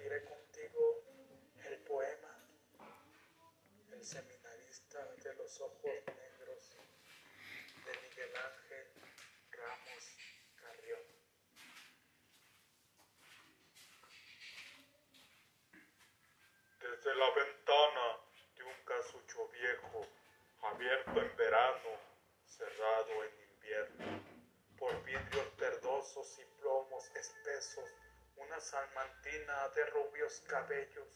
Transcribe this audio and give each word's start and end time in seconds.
compartiré 0.00 0.24
contigo 0.24 1.02
el 1.66 1.78
poema 1.80 2.34
El 3.92 4.02
seminarista 4.02 5.04
de 5.22 5.34
los 5.34 5.60
ojos 5.60 5.92
negros 6.06 6.76
de 7.84 8.08
Miguel 8.08 8.32
Ángel 8.34 8.86
Ramos 9.50 10.16
Carrión. 10.56 11.00
Desde 16.80 17.14
la 17.16 17.30
ventana 17.34 18.16
de 18.56 18.62
un 18.64 18.84
casucho 18.86 19.48
viejo, 19.48 20.06
abierto 20.62 21.20
en 21.20 21.36
verano, 21.36 21.90
cerrado 22.46 23.24
en 23.24 23.40
invierno, 23.52 24.24
por 24.78 25.04
vidrios 25.04 25.56
verdosos 25.58 26.38
y 26.38 26.44
plomos 26.58 27.04
espesos, 27.14 27.90
una 28.50 28.60
salmantina 28.60 29.68
de 29.76 29.86
rubios 29.86 30.40
cabellos. 30.48 31.08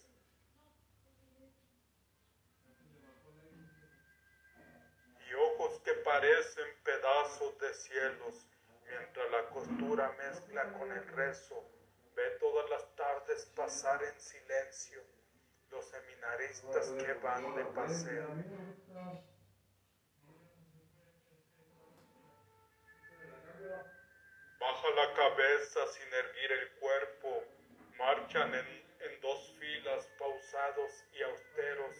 Y 5.29 5.34
ojos 5.34 5.80
que 5.80 5.95
parecen 5.95 6.69
pedazos 6.84 7.59
de 7.59 7.74
cielos, 7.74 8.47
mientras 8.88 9.30
la 9.33 9.48
costura 9.48 10.12
mezcla 10.12 10.73
con 10.74 10.93
el 10.93 11.09
rezo, 11.09 11.60
ve 12.15 12.30
todas 12.38 12.70
las 12.70 12.95
tardes 12.95 13.46
pasar 13.57 14.01
en 14.05 14.21
silencio 14.21 15.02
los 15.71 15.85
seminaristas 15.87 16.91
que 16.91 17.15
van 17.15 17.57
de 17.57 17.65
paseo. 17.65 18.29
Baja 24.65 24.91
la 24.96 25.15
cabeza 25.15 25.87
sin 25.88 26.15
erguir 26.15 26.52
el 26.52 26.71
cuerpo, 26.77 27.23
marchan 27.98 28.54
en, 28.54 28.66
en 29.00 29.20
dos 29.20 29.54
filas 29.59 30.06
pausados 30.18 31.04
y 31.12 31.23
austeros, 31.23 31.96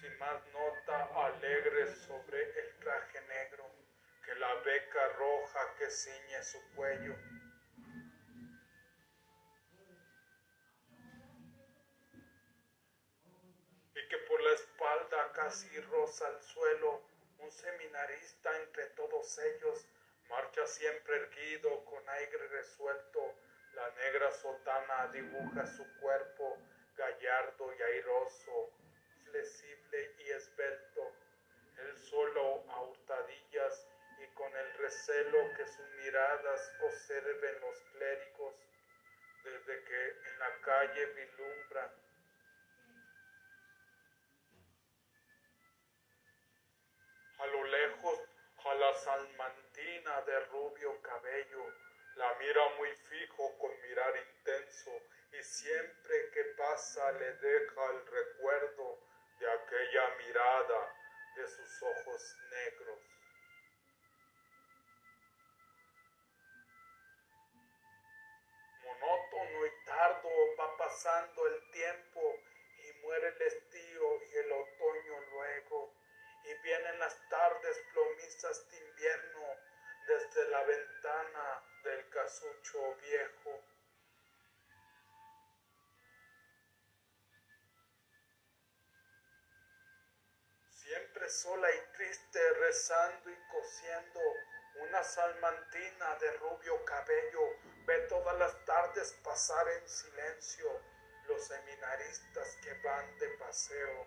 sin 0.00 0.18
más 0.18 0.42
nota 0.52 1.26
alegre 1.26 1.94
sobre 2.06 2.42
el 2.42 2.76
traje 2.78 3.20
negro 3.28 3.70
que 4.24 4.34
la 4.34 4.54
beca 4.54 5.08
roja 5.18 5.74
que 5.78 5.90
ciñe 5.90 6.42
su 6.42 6.58
cuello. 6.74 7.14
y 13.96 14.08
que 14.08 14.18
por 14.28 14.42
la 14.42 14.52
espalda 14.52 15.32
casi 15.32 15.80
roza 15.80 16.28
el 16.28 16.42
suelo, 16.42 17.02
un 17.38 17.50
seminarista 17.50 18.54
entre 18.62 18.86
todos 18.90 19.38
ellos 19.38 19.86
marcha 20.28 20.66
siempre 20.66 21.16
erguido 21.16 21.84
con 21.84 22.06
aire 22.08 22.48
resuelto, 22.48 23.34
la 23.76 23.90
negra 23.90 24.32
sotana 24.32 25.06
dibuja 25.12 25.66
su 25.66 25.84
cuerpo 26.00 26.58
gallardo 26.96 27.74
y 27.74 27.82
airoso, 27.82 28.70
flexible 29.24 30.14
y 30.18 30.30
esbelto, 30.30 31.12
él 31.76 31.98
solo 31.98 32.64
a 32.70 32.80
hurtadillas 32.80 33.86
y 34.18 34.26
con 34.34 34.50
el 34.56 34.72
recelo 34.78 35.38
que 35.56 35.66
sus 35.66 35.86
miradas 36.02 36.72
observen 36.80 37.60
los 37.60 37.78
clérigos, 37.92 38.54
desde 39.44 39.84
que 39.84 40.08
en 40.08 40.38
la 40.38 40.60
calle 40.62 41.06
vislumbra 41.06 41.92
A 47.38 47.46
lo 47.48 47.64
lejos, 47.64 48.18
a 48.64 48.74
la 48.74 48.94
salmantina 48.94 50.22
de 50.22 50.40
rubio 50.46 51.00
cabello, 51.02 51.66
la 52.16 52.34
mira 52.34 52.68
muy 52.78 52.90
fijo 52.96 53.58
con 53.58 53.70
mirar 53.82 54.14
intenso 54.16 54.90
y 55.32 55.42
siempre 55.42 56.30
que 56.32 56.44
pasa 56.56 57.12
le 57.12 57.32
deja 57.34 57.90
el 57.90 58.06
recuerdo 58.06 58.98
de 59.38 59.50
aquella 59.50 60.16
mirada 60.16 60.94
de 61.36 61.46
sus 61.46 61.82
ojos 61.82 62.36
negros. 62.50 62.98
Monótono 68.82 69.66
y 69.66 69.84
tardo 69.84 70.30
va 70.58 70.76
pasando 70.78 71.46
el 71.48 71.70
tiempo 71.70 72.34
y 72.78 72.92
muere 73.02 73.28
el 73.28 73.65
Sola 91.28 91.68
y 91.74 91.96
triste 91.96 92.38
rezando 92.60 93.30
y 93.30 93.36
cosiendo 93.50 94.20
una 94.76 95.02
salmantina 95.02 96.14
de 96.20 96.30
rubio 96.34 96.84
cabello 96.84 97.40
ve 97.84 97.98
todas 98.08 98.38
las 98.38 98.64
tardes 98.64 99.12
pasar 99.24 99.66
en 99.68 99.88
silencio 99.88 100.80
los 101.26 101.44
seminaristas 101.44 102.56
que 102.62 102.72
van 102.84 103.18
de 103.18 103.28
paseo. 103.38 104.06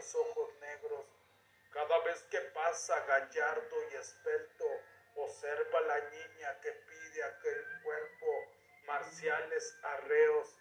Los 0.00 0.14
ojos 0.14 0.54
negros. 0.60 1.04
Cada 1.72 1.98
vez 2.00 2.22
que 2.30 2.40
pasa 2.40 2.98
gallardo 3.04 3.76
y 3.92 3.96
esbelto, 3.96 4.64
observa 5.14 5.80
la 5.82 6.00
niña 6.08 6.60
que 6.62 6.72
pide 6.72 7.22
aquel 7.22 7.66
cuerpo, 7.82 8.26
marciales 8.86 9.78
arreos. 9.82 10.56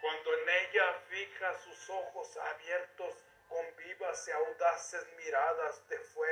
Cuando 0.00 0.34
en 0.34 0.48
ella 0.48 0.92
fija 1.08 1.54
sus 1.58 1.90
ojos 1.90 2.36
abiertos, 2.36 3.14
con 3.48 3.76
vivas 3.76 4.28
y 4.28 4.30
audaces 4.30 5.06
miradas 5.16 5.88
de 5.88 5.98
fuego, 5.98 6.27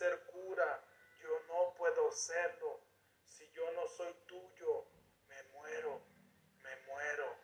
ser 0.00 0.18
cura, 0.32 0.82
yo 1.22 1.28
no 1.48 1.74
puedo 1.74 2.10
serlo. 2.10 2.80
Si 3.26 3.46
yo 3.52 3.70
no 3.72 3.86
soy 3.86 4.14
tuyo, 4.26 4.86
me 5.28 5.42
muero, 5.52 6.00
me 6.62 6.76
muero. 6.86 7.36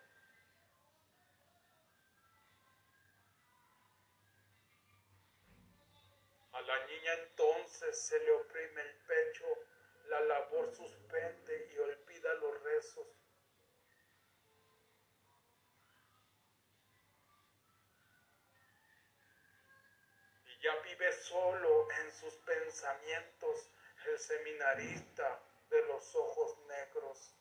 A 6.53 6.62
la 6.62 6.87
niña 6.87 7.12
entonces 7.28 8.06
se 8.06 8.19
le 8.21 8.31
oprime 8.33 8.81
el 8.81 8.94
pecho, 9.06 9.44
la 10.06 10.21
labor 10.23 10.75
suspende 10.75 11.71
y 11.75 11.78
olvida 11.78 12.33
los 12.37 12.62
rezos 12.62 13.06
ya 20.62 20.75
vive 20.77 21.12
solo 21.12 21.89
en 21.91 22.12
sus 22.12 22.34
pensamientos 22.37 23.71
el 24.06 24.19
seminarista 24.19 25.41
de 25.69 25.83
los 25.87 26.15
ojos 26.15 26.58
negros. 26.69 27.32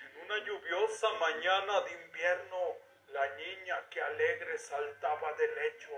En 0.00 0.16
una 0.24 0.38
lluviosa 0.44 1.12
mañana 1.20 1.80
de 1.82 1.92
invierno, 1.92 2.76
la 3.08 3.36
niña 3.36 3.88
que 3.90 4.00
alegre 4.00 4.58
saltaba 4.58 5.32
del 5.34 5.54
lecho 5.54 5.92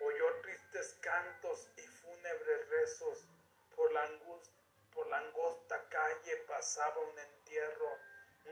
oyó 0.00 0.40
tristes 0.42 0.98
cantos 1.00 1.70
y 1.76 1.82
fúnebres 1.82 2.68
rezos. 2.68 3.28
Por 3.74 3.90
la, 3.92 4.06
por 4.92 5.06
la 5.08 5.18
angosta 5.18 5.88
calle 5.88 6.36
pasaba 6.48 6.98
un 7.00 7.18
entierro 7.18 7.98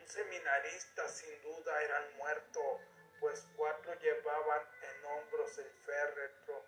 un 0.01 0.09
seminarista 0.09 1.09
sin 1.09 1.43
duda 1.43 1.83
era 1.83 1.99
el 1.99 2.15
muerto, 2.15 2.81
pues 3.21 3.47
cuatro 3.57 3.95
llevaban 4.01 4.63
en 4.83 5.05
hombros 5.05 5.59
el 5.59 5.71
féretro. 5.85 6.65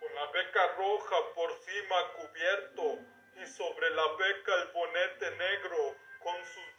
Con 0.00 0.14
la 0.14 0.26
beca 0.30 0.66
roja 0.76 1.16
por 1.34 1.52
cima 1.60 2.12
cubierto 2.14 2.98
y 3.36 3.46
sobre 3.46 3.90
la 3.90 4.06
beca 4.16 4.54
el 4.62 4.68
bonete 4.72 5.30
negro, 5.32 5.96
con 6.22 6.44
sus 6.44 6.73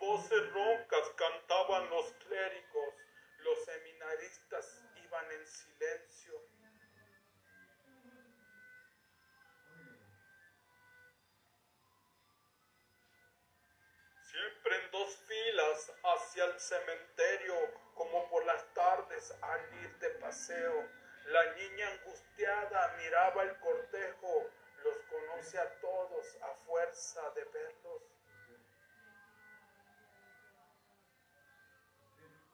hacia 16.03 16.45
el 16.45 16.59
cementerio 16.59 17.55
como 17.95 18.29
por 18.29 18.45
las 18.45 18.63
tardes 18.73 19.33
al 19.41 19.83
ir 19.83 19.97
de 19.99 20.09
paseo. 20.11 20.87
La 21.25 21.53
niña 21.53 21.89
angustiada 21.89 22.95
miraba 22.97 23.43
el 23.43 23.59
cortejo, 23.59 24.49
los 24.83 24.97
conoce 25.09 25.59
a 25.59 25.79
todos 25.79 26.37
a 26.41 26.53
fuerza 26.65 27.29
de 27.31 27.43
verlos. 27.45 28.01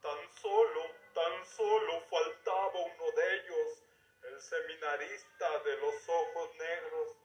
Tan 0.02 0.34
solo, 0.42 0.82
tan 1.14 1.46
solo 1.46 2.02
faltaba 2.10 2.74
uno 2.74 3.12
de 3.16 3.36
ellos, 3.36 3.84
el 4.24 4.42
seminarista 4.42 5.60
de 5.60 5.78
los 5.78 6.10
ojos 6.10 6.56
negros. 6.56 7.18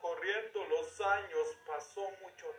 Corriendo 0.00 0.64
los 0.64 1.00
años 1.00 1.58
pasó 1.66 2.10
mucho 2.22 2.54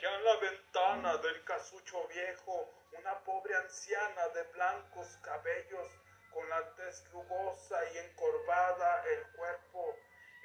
allá 0.00 0.16
en 0.16 0.24
la 0.24 0.36
ventana 0.36 1.16
del 1.18 1.44
casucho 1.44 2.06
viejo, 2.08 2.70
una 2.92 3.22
pobre 3.22 3.54
anciana 3.54 4.28
de 4.28 4.42
blancos 4.44 5.18
cabellos, 5.22 5.88
con 6.32 6.48
la 6.48 6.74
tez 6.74 7.04
rugosa 7.12 7.78
y 7.92 7.98
encorvada 7.98 9.04
el 9.08 9.26
cuerpo, 9.36 9.96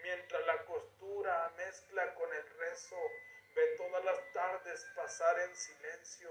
mientras 0.03 0.45
la 0.45 0.65
costura 0.65 1.53
mezcla 1.57 2.13
con 2.15 2.33
el 2.33 2.49
rezo, 2.57 2.97
ve 3.55 3.75
todas 3.77 4.03
las 4.03 4.33
tardes 4.33 4.85
pasar 4.95 5.39
en 5.39 5.55
silencio. 5.55 6.29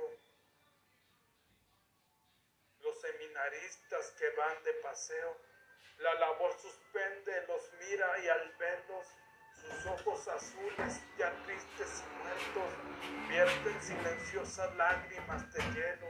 Los 2.80 3.00
seminaristas 3.00 4.10
que 4.18 4.28
van 4.30 4.62
de 4.64 4.72
paseo, 4.74 5.36
la 5.98 6.14
labor 6.14 6.52
suspende, 6.60 7.46
los 7.46 7.72
mira 7.74 8.18
y 8.18 8.28
al 8.28 8.52
verlos 8.56 9.06
sus 9.64 9.86
ojos 9.86 10.28
azules, 10.28 11.02
ya 11.18 11.32
tristes 11.44 12.04
y 12.04 12.22
muertos, 12.22 13.28
vierten 13.28 13.82
silenciosas 13.82 14.74
lágrimas 14.76 15.52
de 15.52 15.60
hielo. 15.72 16.06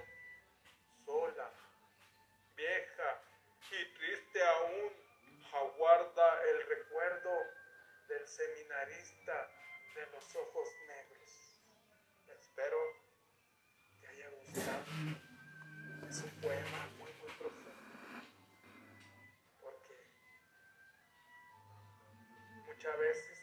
Sola, 1.05 1.51
vieja 2.57 3.23
y 3.71 3.95
triste 3.95 4.43
aún, 4.43 4.93
aguarda 5.53 6.43
el 6.51 6.67
recuerdo 6.67 7.31
del 8.09 8.27
seminarista 8.27 9.51
de 9.95 10.07
los 10.07 10.37
ojos 10.37 10.69
negros. 10.89 11.61
Espero 12.27 12.79
que 14.01 14.07
haya 14.09 14.29
gustado. 14.31 14.85
Es 16.09 16.23
un 16.23 16.41
poema 16.41 16.87
muy, 16.99 17.13
muy 17.15 17.33
profundo. 17.39 17.71
Porque 19.61 20.11
muchas 22.67 22.99
veces 22.99 23.34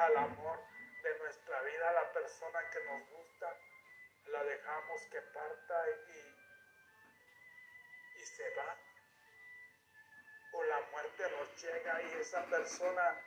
al 0.00 0.16
amor 0.16 0.58
de 1.02 1.18
nuestra 1.18 1.60
vida 1.62 1.88
a 1.90 1.92
la 1.92 2.12
persona 2.12 2.70
que 2.70 2.84
nos 2.84 3.08
gusta, 3.10 3.54
la 4.26 4.44
dejamos 4.44 5.02
que 5.10 5.20
parta 5.20 5.84
y 8.16 8.24
se 8.24 8.54
va. 8.54 8.76
O 10.52 10.64
la 10.64 10.80
muerte 10.92 11.30
nos 11.30 11.62
llega 11.62 12.02
y 12.02 12.12
esa 12.20 12.44
persona 12.46 13.22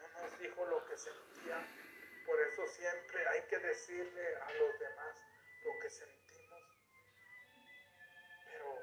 no 0.00 0.22
nos 0.22 0.38
dijo 0.38 0.64
lo 0.66 0.84
que 0.86 0.98
sentía. 0.98 1.66
Por 2.26 2.40
eso 2.40 2.66
siempre 2.68 3.26
hay 3.28 3.42
que 3.42 3.58
decirle 3.58 4.36
a 4.36 4.52
los 4.52 4.78
demás 4.78 5.16
lo 5.64 5.80
que 5.80 5.90
sentimos. 5.90 6.62
Pero 8.44 8.82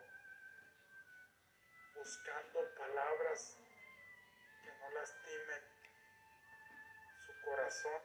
buscando 1.94 2.76
palabras 2.76 3.58
que 4.64 4.72
no 4.80 4.90
lastimen 4.92 5.75
corazón 7.46 8.02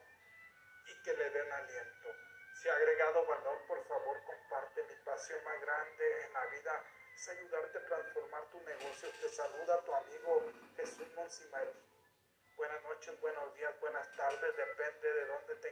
y 0.87 1.03
que 1.03 1.13
le 1.15 1.31
den 1.31 1.53
aliento. 1.53 2.09
Si 2.53 2.69
ha 2.69 2.75
agregado 2.75 3.27
valor, 3.27 3.67
por 3.67 3.83
favor 3.87 4.23
comparte. 4.25 4.85
Mi 4.85 4.95
pasión 5.05 5.43
más 5.45 5.61
grande 5.61 6.25
en 6.25 6.33
la 6.33 6.47
vida 6.47 6.85
es 7.15 7.29
ayudarte 7.29 7.79
a 7.79 7.87
transformar 7.87 8.45
tu 8.51 8.61
negocio. 8.61 9.09
Te 9.21 9.29
saluda 9.29 9.83
tu 9.85 9.95
amigo 9.95 10.53
Jesús 10.77 11.09
Monsimael. 11.15 11.73
Buenas 12.57 12.83
noches, 12.83 13.19
buenos 13.21 13.55
días, 13.55 13.81
buenas 13.81 14.17
tardes, 14.17 14.55
depende 14.55 15.15
de 15.15 15.27
dónde 15.27 15.55
te 15.57 15.69